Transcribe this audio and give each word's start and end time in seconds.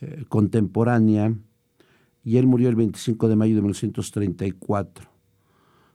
eh, 0.00 0.24
contemporánea 0.28 1.32
y 2.28 2.36
él 2.36 2.46
murió 2.46 2.68
el 2.68 2.76
25 2.76 3.26
de 3.26 3.36
mayo 3.36 3.54
de 3.54 3.62
1934. 3.62 5.08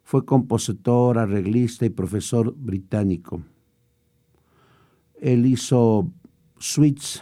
Fue 0.03 0.25
compositor, 0.25 1.19
arreglista 1.19 1.85
y 1.85 1.91
profesor 1.91 2.55
británico. 2.57 3.43
Él 5.21 5.45
hizo 5.45 6.11
suites 6.57 7.21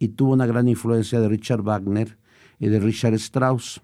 y 0.00 0.08
tuvo 0.08 0.32
una 0.32 0.44
gran 0.44 0.66
influencia 0.66 1.20
de 1.20 1.28
Richard 1.28 1.62
Wagner 1.62 2.18
y 2.58 2.66
de 2.66 2.80
Richard 2.80 3.14
Strauss. 3.14 3.80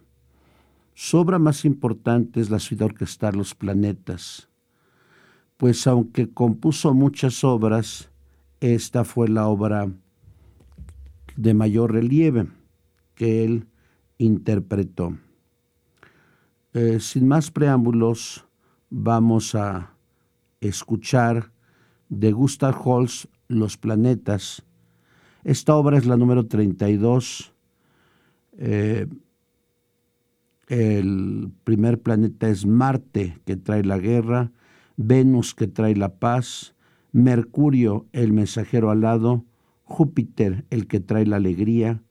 Su 0.92 1.18
obra 1.18 1.38
más 1.38 1.64
importante 1.64 2.40
es 2.40 2.50
la 2.50 2.58
suite 2.58 2.82
orquestal 2.82 3.36
Los 3.36 3.54
Planetas, 3.54 4.48
pues 5.56 5.86
aunque 5.86 6.32
compuso 6.32 6.94
muchas 6.94 7.44
obras, 7.44 8.10
esta 8.58 9.04
fue 9.04 9.28
la 9.28 9.46
obra 9.46 9.88
de 11.36 11.54
mayor 11.54 11.92
relieve 11.92 12.48
que 13.14 13.44
él 13.44 13.68
interpretó. 14.18 15.16
Eh, 16.72 16.98
sin 17.00 17.28
más 17.28 17.50
preámbulos, 17.50 18.46
vamos 18.90 19.54
a 19.54 19.94
escuchar 20.60 21.52
de 22.08 22.32
Gustav 22.32 22.76
Holst 22.84 23.26
Los 23.48 23.76
planetas. 23.76 24.64
Esta 25.44 25.76
obra 25.76 25.98
es 25.98 26.06
la 26.06 26.16
número 26.16 26.46
32. 26.46 27.52
Eh, 28.56 29.06
el 30.68 31.50
primer 31.64 32.00
planeta 32.00 32.48
es 32.48 32.64
Marte, 32.66 33.40
que 33.44 33.56
trae 33.56 33.84
la 33.84 33.98
guerra, 33.98 34.52
Venus, 34.96 35.54
que 35.54 35.66
trae 35.66 35.94
la 35.94 36.14
paz, 36.16 36.74
Mercurio, 37.12 38.06
el 38.12 38.32
mensajero 38.32 38.90
alado, 38.90 39.44
Júpiter, 39.82 40.64
el 40.70 40.86
que 40.86 41.00
trae 41.00 41.26
la 41.26 41.36
alegría, 41.36 42.02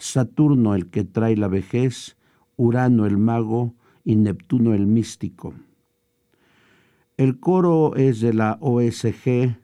Saturno 0.00 0.74
el 0.74 0.88
que 0.88 1.04
trae 1.04 1.36
la 1.36 1.48
vejez, 1.48 2.16
Urano 2.56 3.06
el 3.06 3.18
mago 3.18 3.74
y 4.02 4.16
Neptuno 4.16 4.74
el 4.74 4.86
místico. 4.86 5.54
El 7.16 7.38
coro 7.38 7.94
es 7.96 8.20
de 8.20 8.32
la 8.32 8.56
OSG, 8.60 9.58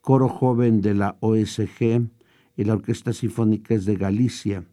coro 0.00 0.28
joven 0.28 0.80
de 0.80 0.94
la 0.94 1.16
OSG 1.20 2.08
y 2.56 2.64
la 2.64 2.74
Orquesta 2.74 3.12
Sinfónica 3.12 3.74
es 3.74 3.84
de 3.84 3.94
Galicia. 3.94 4.64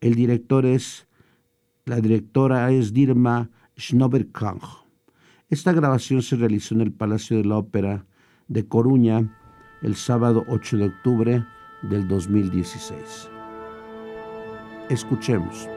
El 0.00 0.14
director 0.14 0.66
es, 0.66 1.08
la 1.86 2.00
directora 2.00 2.70
es 2.70 2.92
Dirma 2.92 3.50
Schnoberkang. 3.78 4.60
Esta 5.48 5.72
grabación 5.72 6.20
se 6.20 6.36
realizó 6.36 6.74
en 6.74 6.82
el 6.82 6.92
Palacio 6.92 7.38
de 7.38 7.44
la 7.46 7.56
Ópera 7.56 8.04
de 8.48 8.66
Coruña 8.68 9.34
el 9.80 9.96
sábado 9.96 10.44
8 10.48 10.76
de 10.76 10.84
octubre 10.84 11.46
del 11.82 12.06
2016. 12.08 13.35
Escuchemos. 14.88 15.68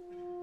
Mm-hmm. 0.00 0.37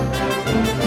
Música 0.00 0.79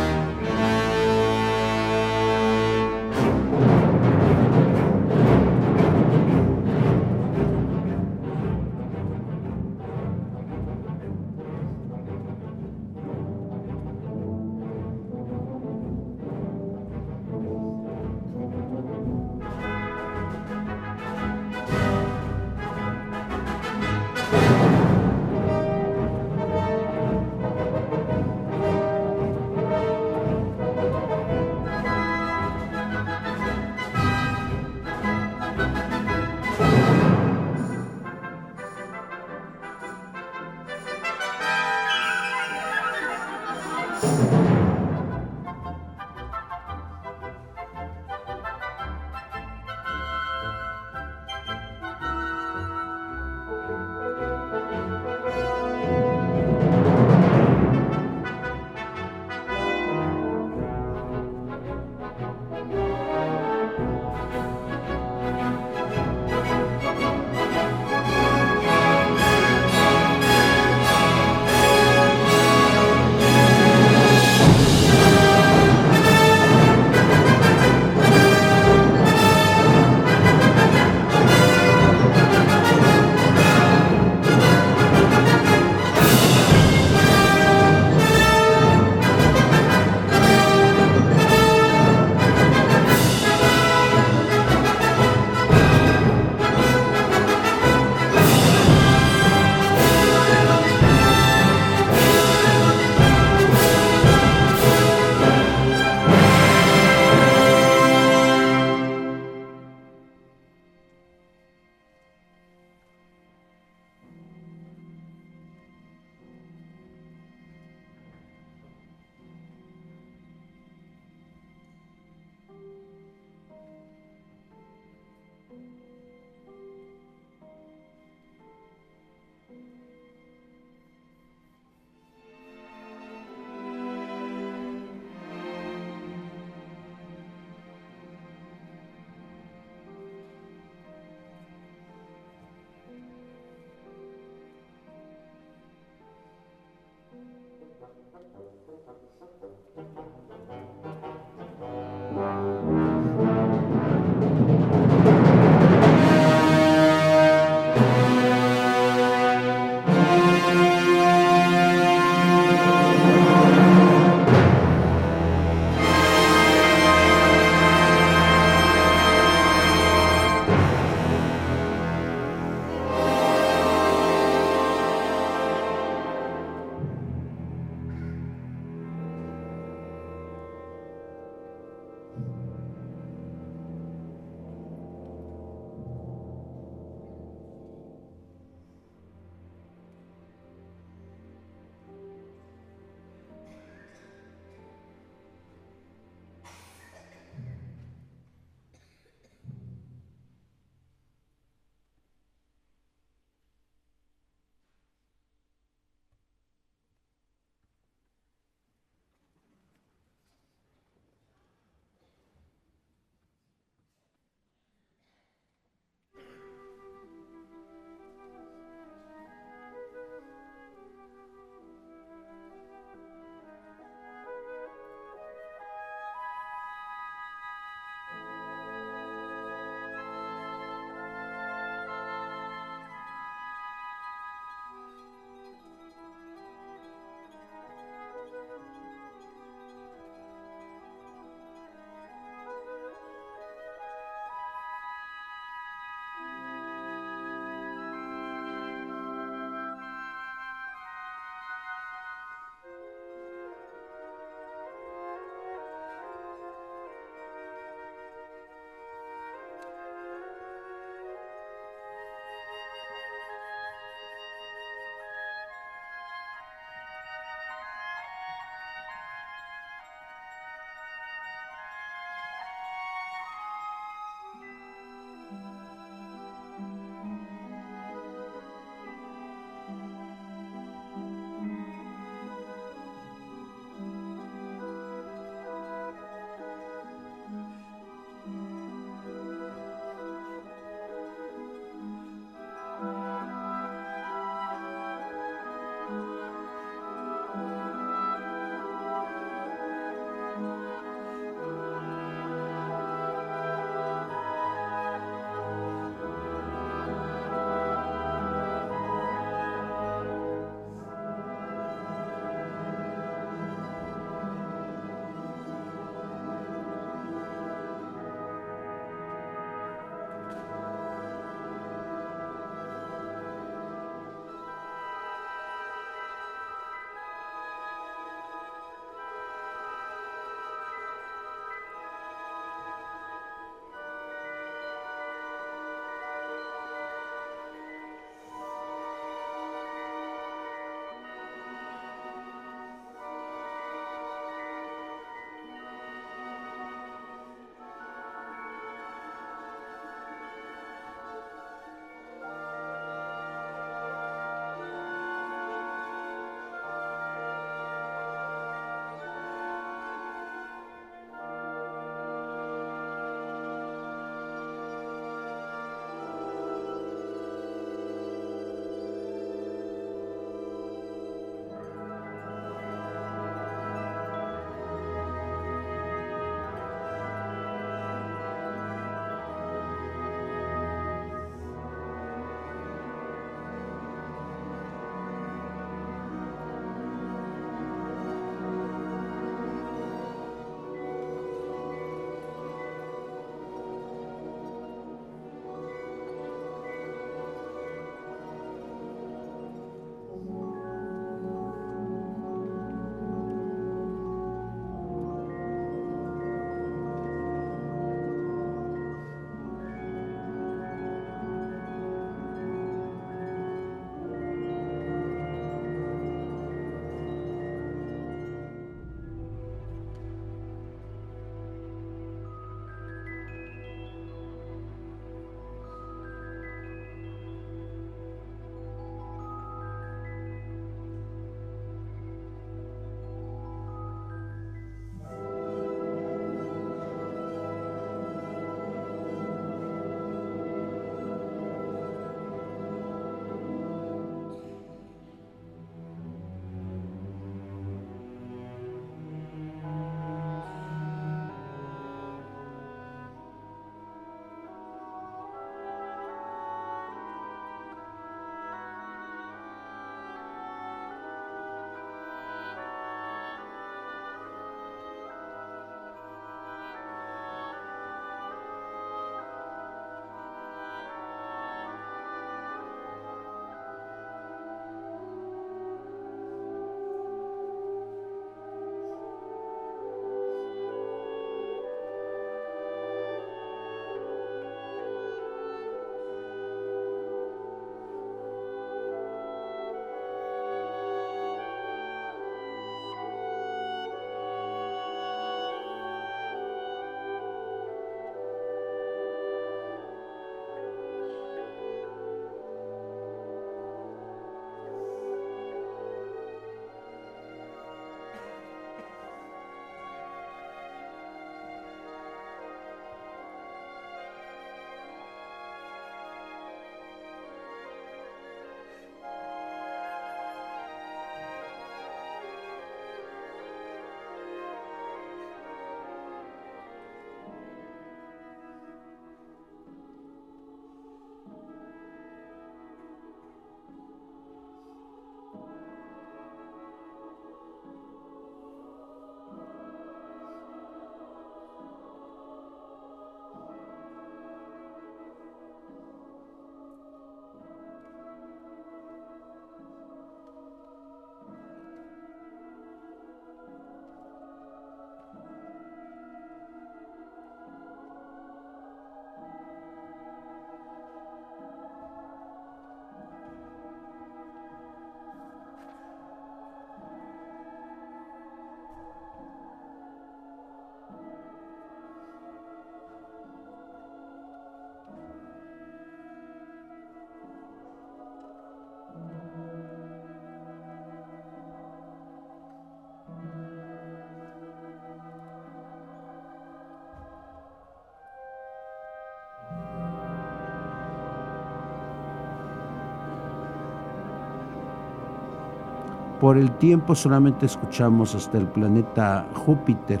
Por 596.20 596.36
el 596.36 596.50
tiempo 596.58 596.94
solamente 596.96 597.46
escuchamos 597.46 598.14
hasta 598.14 598.38
el 598.38 598.48
planeta 598.48 599.28
Júpiter, 599.34 600.00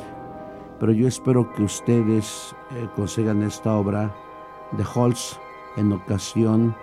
pero 0.80 0.92
yo 0.92 1.06
espero 1.06 1.52
que 1.54 1.62
ustedes 1.62 2.54
eh, 2.72 2.88
consigan 2.96 3.42
esta 3.42 3.74
obra 3.74 4.12
de 4.72 4.84
Holz 4.94 5.38
en 5.76 5.92
ocasión 5.92 6.74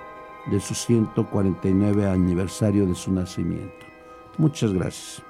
de 0.48 0.60
su 0.60 0.74
149 0.74 2.10
aniversario 2.10 2.86
de 2.86 2.96
su 2.96 3.12
nacimiento. 3.12 3.86
Muchas 4.38 4.72
gracias. 4.72 5.22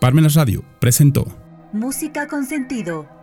Parmenas 0.00 0.34
Radio 0.34 0.62
presentó 0.78 1.24
Música 1.72 2.28
con 2.28 2.44
sentido 2.44 3.13